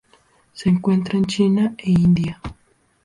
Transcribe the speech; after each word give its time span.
Se 0.53 0.67
encuentra 0.67 1.19
en 1.19 1.25
China 1.27 1.75
e 1.77 1.91
India. 1.91 2.41